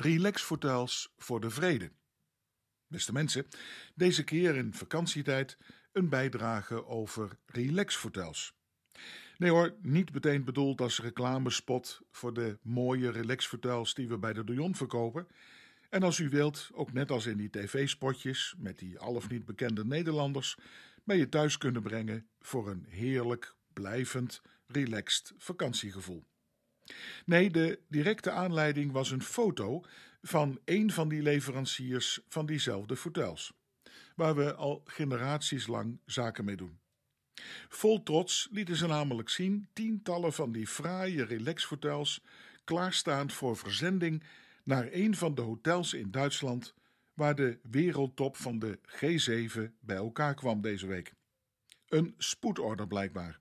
[0.00, 1.90] Relaxfotels voor de vrede.
[2.86, 3.46] Beste mensen,
[3.94, 5.58] deze keer in vakantietijd
[5.92, 8.54] een bijdrage over relaxfotels.
[9.36, 14.44] Nee hoor, niet meteen bedoeld als reclamespot voor de mooie relaxfotels die we bij de
[14.44, 15.28] Dion verkopen.
[15.90, 19.44] En als u wilt, ook net als in die tv-spotjes met die al of niet
[19.44, 20.56] bekende Nederlanders,
[21.04, 26.26] bij je thuis kunnen brengen voor een heerlijk, blijvend, relaxed vakantiegevoel.
[27.24, 29.84] Nee, de directe aanleiding was een foto
[30.22, 33.52] van een van die leveranciers van diezelfde hotels,
[34.14, 36.78] waar we al generaties lang zaken mee doen.
[37.68, 42.22] Vol trots lieten ze namelijk zien tientallen van die fraaie relaxhotels
[42.64, 44.22] klaarstaand voor verzending
[44.64, 46.74] naar een van de hotels in Duitsland
[47.14, 51.12] waar de wereldtop van de G7 bij elkaar kwam deze week.
[51.88, 53.40] Een spoedorder blijkbaar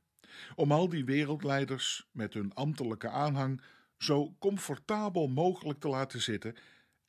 [0.56, 3.62] om al die wereldleiders met hun ambtelijke aanhang
[3.98, 6.56] zo comfortabel mogelijk te laten zitten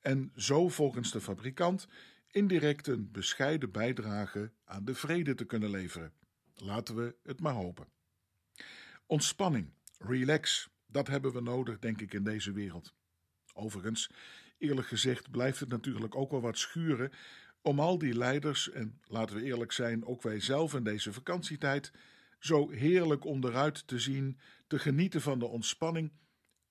[0.00, 1.88] en zo volgens de fabrikant
[2.30, 6.12] indirect een bescheiden bijdrage aan de vrede te kunnen leveren.
[6.54, 7.86] Laten we het maar hopen.
[9.06, 12.94] Ontspanning, relax, dat hebben we nodig, denk ik, in deze wereld.
[13.54, 14.10] Overigens,
[14.58, 17.12] eerlijk gezegd, blijft het natuurlijk ook wel wat schuren
[17.62, 21.92] om al die leiders, en laten we eerlijk zijn, ook wij zelf in deze vakantietijd,
[22.38, 26.12] zo heerlijk onderuit te zien, te genieten van de ontspanning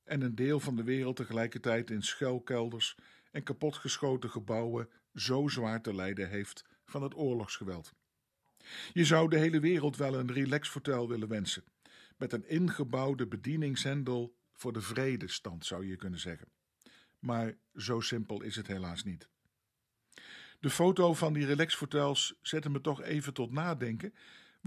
[0.04, 2.98] en een deel van de wereld tegelijkertijd in schuilkelders
[3.32, 7.94] en kapotgeschoten gebouwen zo zwaar te lijden heeft van het oorlogsgeweld.
[8.94, 11.64] Je zou de hele wereld wel een relaxhotel willen wensen,
[12.18, 16.48] met een ingebouwde bedieningshendel voor de vredestand, zou je kunnen zeggen.
[17.20, 19.30] Maar zo simpel is het helaas niet.
[20.60, 24.14] De foto van die relaxhotels zette me toch even tot nadenken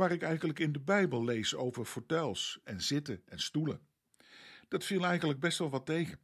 [0.01, 3.81] waar ik eigenlijk in de Bijbel lees over fortels en zitten en stoelen.
[4.69, 6.19] Dat viel eigenlijk best wel wat tegen.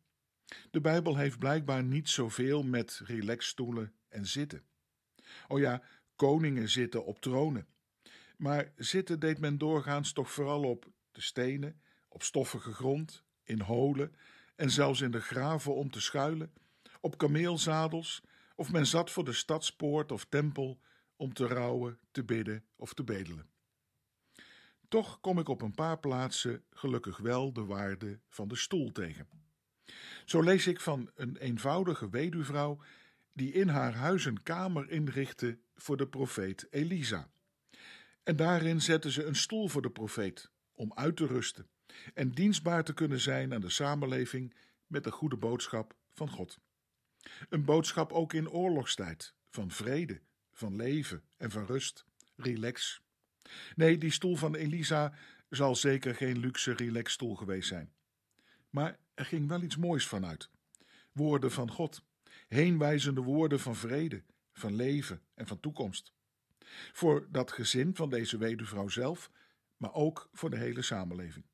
[0.70, 4.62] De Bijbel heeft blijkbaar niet zoveel met relaxstoelen en zitten.
[5.48, 5.82] Oh ja,
[6.14, 7.66] koningen zitten op tronen.
[8.36, 14.14] Maar zitten deed men doorgaans toch vooral op de stenen, op stoffige grond, in holen
[14.54, 16.52] en zelfs in de graven om te schuilen,
[17.00, 18.22] op kameelzadels,
[18.54, 20.80] of men zat voor de stadspoort of tempel
[21.16, 23.54] om te rouwen, te bidden of te bedelen.
[24.88, 29.28] Toch kom ik op een paar plaatsen gelukkig wel de waarde van de stoel tegen.
[30.24, 32.80] Zo lees ik van een eenvoudige weduwvrouw
[33.32, 37.30] die in haar huis een kamer inrichtte voor de profeet Elisa.
[38.22, 41.68] En daarin zette ze een stoel voor de profeet om uit te rusten
[42.14, 44.54] en dienstbaar te kunnen zijn aan de samenleving
[44.86, 46.58] met de goede boodschap van God.
[47.48, 50.20] Een boodschap ook in oorlogstijd, van vrede,
[50.52, 52.04] van leven en van rust.
[52.36, 53.02] Relax.
[53.76, 55.12] Nee, die stoel van Elisa
[55.50, 57.92] zal zeker geen luxe relaxstoel geweest zijn.
[58.70, 60.50] Maar er ging wel iets moois vanuit.
[61.12, 62.02] Woorden van God,
[62.48, 66.12] heenwijzende woorden van vrede, van leven en van toekomst.
[66.92, 69.30] Voor dat gezin van deze weduwvrouw zelf,
[69.76, 71.44] maar ook voor de hele samenleving.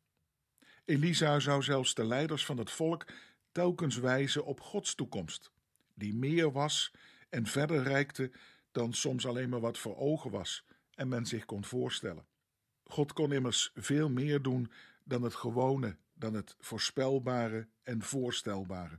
[0.85, 3.07] Elisa zou zelfs de leiders van het volk
[3.53, 5.51] telkens wijzen op Gods toekomst,
[5.95, 6.93] die meer was
[7.29, 8.31] en verder reikte
[8.73, 10.65] dan soms alleen maar wat voor ogen was
[11.03, 12.27] en men zich kon voorstellen.
[12.85, 14.73] God kon immers veel meer doen
[15.05, 18.99] dan het gewone, dan het voorspelbare en voorstelbare.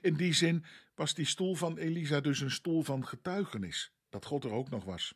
[0.00, 4.44] In die zin was die stoel van Elisa dus een stoel van getuigenis, dat God
[4.44, 5.14] er ook nog was.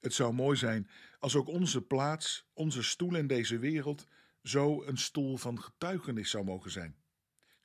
[0.00, 4.06] Het zou mooi zijn als ook onze plaats, onze stoel in deze wereld,
[4.42, 6.96] zo een stoel van getuigenis zou mogen zijn.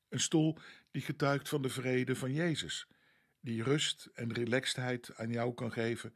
[0.10, 0.58] Een stoel
[0.92, 2.88] die getuigt van de vrede van Jezus,
[3.40, 6.14] die rust en relaxedheid aan jou kan geven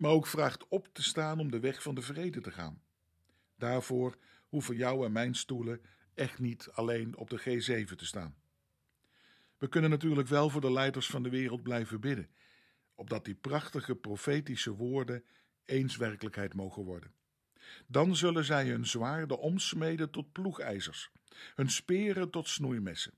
[0.00, 2.82] maar ook vraagt op te staan om de weg van de vrede te gaan.
[3.56, 4.16] Daarvoor
[4.48, 5.80] hoeven jou en mijn stoelen
[6.14, 8.34] echt niet alleen op de G7 te staan.
[9.58, 12.28] We kunnen natuurlijk wel voor de leiders van de wereld blijven bidden,
[12.94, 15.24] opdat die prachtige profetische woorden
[15.64, 17.12] eens werkelijkheid mogen worden.
[17.86, 21.10] Dan zullen zij hun zwaarden omsmeden tot ploegijzers,
[21.54, 23.12] hun speren tot snoeimessen.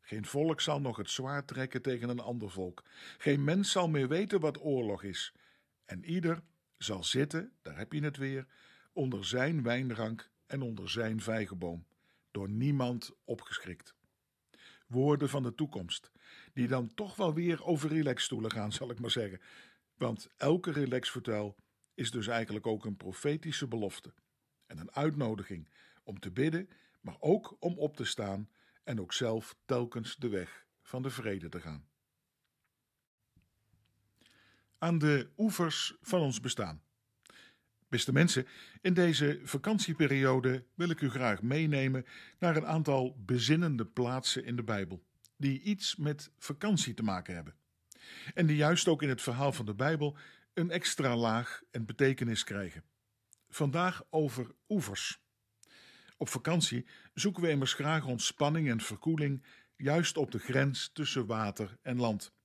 [0.00, 2.84] Geen volk zal nog het zwaard trekken tegen een ander volk.
[3.18, 5.32] Geen mens zal meer weten wat oorlog is
[5.86, 6.42] en ieder
[6.76, 8.46] zal zitten, daar heb je het weer,
[8.92, 11.86] onder zijn wijnrank en onder zijn vijgenboom,
[12.30, 13.94] door niemand opgeschrikt.
[14.86, 16.10] Woorden van de toekomst,
[16.52, 19.40] die dan toch wel weer over relaxstoelen gaan, zal ik maar zeggen.
[19.96, 21.56] Want elke relaxvertel
[21.94, 24.14] is dus eigenlijk ook een profetische belofte
[24.66, 25.68] en een uitnodiging
[26.02, 26.68] om te bidden,
[27.00, 28.50] maar ook om op te staan
[28.84, 31.86] en ook zelf telkens de weg van de vrede te gaan
[34.86, 36.82] aan de oevers van ons bestaan.
[37.88, 38.46] Beste mensen,
[38.80, 42.06] in deze vakantieperiode wil ik u graag meenemen
[42.38, 45.04] naar een aantal bezinnende plaatsen in de Bijbel,
[45.36, 47.54] die iets met vakantie te maken hebben.
[48.34, 50.16] En die juist ook in het verhaal van de Bijbel
[50.54, 52.84] een extra laag en betekenis krijgen.
[53.48, 55.20] Vandaag over oevers.
[56.16, 59.44] Op vakantie zoeken we immers graag ontspanning en verkoeling
[59.76, 62.35] juist op de grens tussen water en land.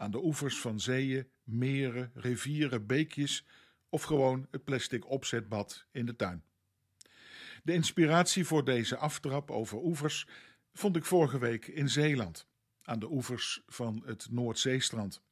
[0.00, 3.46] Aan de oevers van zeeën, meren, rivieren, beekjes
[3.88, 6.42] of gewoon het plastic opzetbad in de tuin.
[7.62, 10.26] De inspiratie voor deze aftrap over oevers
[10.72, 12.46] vond ik vorige week in Zeeland,
[12.82, 15.22] aan de oevers van het Noordzeestrand.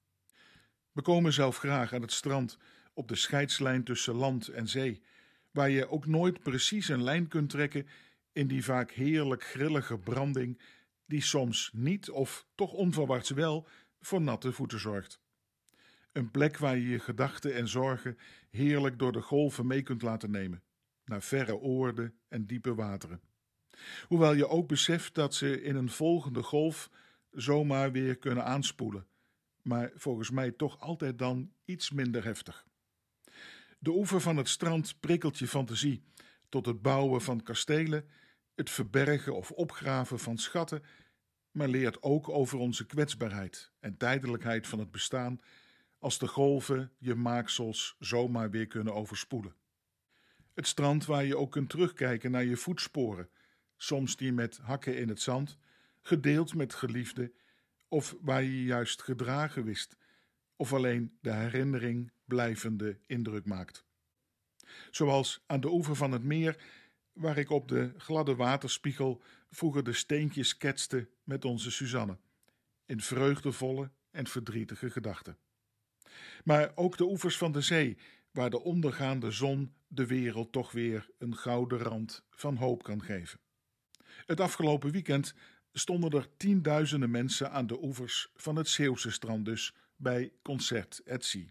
[0.92, 2.58] We komen zelf graag aan het strand
[2.94, 5.02] op de scheidslijn tussen land en zee,
[5.50, 7.86] waar je ook nooit precies een lijn kunt trekken
[8.32, 10.60] in die vaak heerlijk grillige branding,
[11.06, 13.68] die soms niet of toch onverwachts wel
[14.00, 15.20] voor natte voeten zorgt.
[16.12, 18.18] Een plek waar je je gedachten en zorgen
[18.50, 20.62] heerlijk door de golven mee kunt laten nemen,
[21.04, 23.20] naar verre oorden en diepe wateren.
[24.06, 26.90] Hoewel je ook beseft dat ze in een volgende golf
[27.30, 29.06] zomaar weer kunnen aanspoelen,
[29.62, 32.66] maar volgens mij toch altijd dan iets minder heftig.
[33.78, 36.02] De oever van het strand prikkelt je fantasie
[36.48, 38.08] tot het bouwen van kastelen,
[38.54, 40.82] het verbergen of opgraven van schatten,
[41.50, 45.40] maar leert ook over onze kwetsbaarheid en tijdelijkheid van het bestaan
[45.98, 49.54] als de golven je maaksels zomaar weer kunnen overspoelen.
[50.54, 53.28] Het strand waar je ook kunt terugkijken naar je voetsporen,
[53.76, 55.58] soms die met hakken in het zand,
[56.00, 57.32] gedeeld met geliefden,
[57.88, 59.96] of waar je juist gedragen wist,
[60.56, 63.84] of alleen de herinnering blijvende indruk maakt.
[64.90, 66.62] Zoals aan de oever van het meer,
[67.18, 72.18] waar ik op de gladde waterspiegel vroeger de steentjes ketste met onze Suzanne,
[72.86, 75.38] in vreugdevolle en verdrietige gedachten.
[76.44, 77.98] Maar ook de oevers van de zee,
[78.30, 83.40] waar de ondergaande zon de wereld toch weer een gouden rand van hoop kan geven.
[84.26, 85.34] Het afgelopen weekend
[85.72, 91.24] stonden er tienduizenden mensen aan de oevers van het Zeeuwse strand dus bij Concert at
[91.24, 91.46] Sea.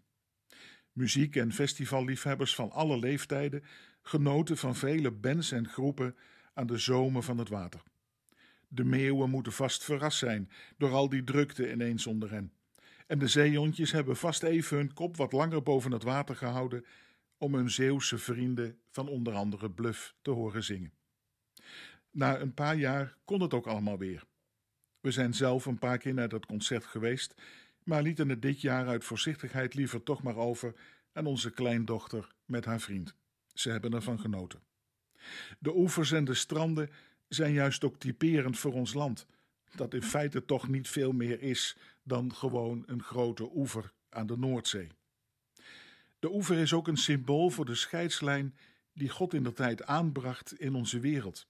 [0.91, 3.63] Muziek- en festivalliefhebbers van alle leeftijden
[4.07, 6.15] genoten van vele bands en groepen
[6.53, 7.81] aan de zomen van het water.
[8.67, 12.51] De meeuwen moeten vast verrast zijn door al die drukte ineens onder hen.
[13.07, 16.85] En de zeehondjes hebben vast even hun kop wat langer boven het water gehouden
[17.37, 20.93] om hun Zeeuwse vrienden van onder andere Bluff te horen zingen.
[22.11, 24.23] Na een paar jaar kon het ook allemaal weer.
[24.99, 27.35] We zijn zelf een paar keer naar dat concert geweest,
[27.83, 30.73] maar lieten het dit jaar uit voorzichtigheid liever toch maar over
[31.13, 33.15] aan onze kleindochter met haar vriend.
[33.59, 34.59] Ze hebben ervan genoten.
[35.59, 36.89] De oevers en de stranden
[37.27, 39.27] zijn juist ook typerend voor ons land,
[39.75, 44.37] dat in feite toch niet veel meer is dan gewoon een grote oever aan de
[44.37, 44.91] Noordzee.
[46.19, 48.55] De oever is ook een symbool voor de scheidslijn
[48.93, 51.47] die God in de tijd aanbracht in onze wereld.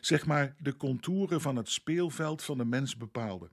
[0.00, 3.50] Zeg maar de contouren van het speelveld van de mens bepaalde.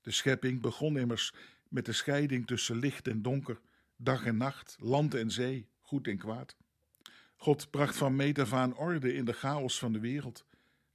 [0.00, 1.32] De schepping begon immers
[1.68, 3.60] met de scheiding tussen licht en donker,
[3.96, 6.56] dag en nacht, land en zee, goed en kwaad.
[7.36, 10.44] God bracht van meet af aan orde in de chaos van de wereld.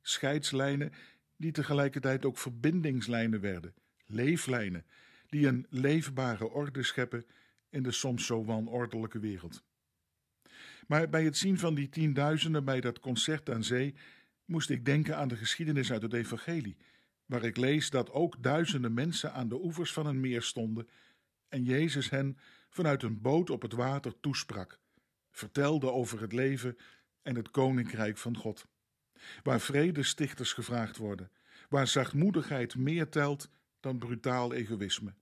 [0.01, 0.91] Scheidslijnen
[1.37, 3.73] die tegelijkertijd ook verbindingslijnen werden,
[4.05, 4.85] leeflijnen
[5.29, 7.25] die een leefbare orde scheppen
[7.69, 9.63] in de soms zo wanordelijke wereld.
[10.87, 13.95] Maar bij het zien van die tienduizenden bij dat concert aan zee
[14.45, 16.77] moest ik denken aan de geschiedenis uit het Evangelie,
[17.25, 20.89] waar ik lees dat ook duizenden mensen aan de oevers van een meer stonden
[21.47, 22.37] en Jezus hen
[22.69, 24.79] vanuit een boot op het water toesprak,
[25.39, 26.77] vertelde over het leven
[27.21, 28.67] en het koninkrijk van God,
[29.43, 31.31] waar vredestichters gevraagd worden,
[31.69, 35.13] waar zachtmoedigheid meer telt dan brutaal egoïsme,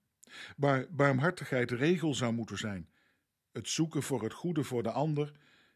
[0.57, 2.89] waar barmhartigheid regel zou moeten zijn,
[3.51, 5.31] het zoeken voor het goede voor de ander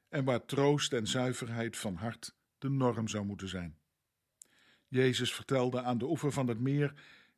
[0.10, 3.78] en waar troost en zuiverheid van hart de norm zou moeten zijn.
[4.88, 6.94] Jezus vertelde aan de oever van het meer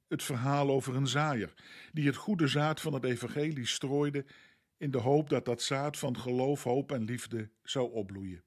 [0.08, 1.54] het verhaal over een zaaier,
[1.92, 4.26] die het goede zaad van het evangelie strooide
[4.78, 8.44] in de hoop dat dat zaad van geloof, hoop en liefde zou opbloeien.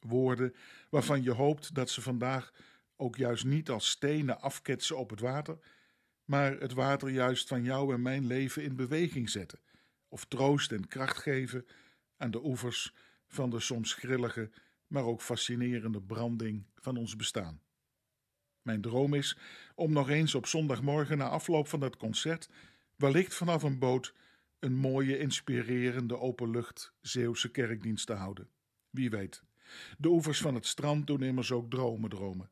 [0.00, 0.54] Woorden
[0.88, 2.52] waarvan je hoopt dat ze vandaag
[2.96, 5.58] ook juist niet als stenen afketsen op het water,
[6.24, 9.60] maar het water juist van jou en mijn leven in beweging zetten,
[10.08, 11.66] of troost en kracht geven
[12.16, 12.94] aan de oevers
[13.26, 14.50] van de soms grillige,
[14.86, 17.60] maar ook fascinerende branding van ons bestaan.
[18.62, 19.38] Mijn droom is
[19.74, 22.48] om nog eens op zondagmorgen na afloop van dat concert,
[22.96, 24.14] wellicht vanaf een boot,
[24.64, 28.48] een mooie, inspirerende openlucht Zeeuwse kerkdienst te houden.
[28.90, 29.42] Wie weet.
[29.98, 32.50] De oevers van het strand doen immers ook dromen dromen.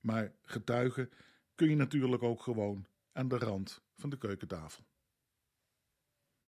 [0.00, 1.10] Maar getuigen
[1.54, 4.84] kun je natuurlijk ook gewoon aan de rand van de keukentafel.